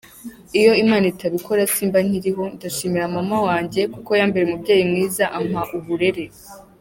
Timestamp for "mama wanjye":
3.15-3.81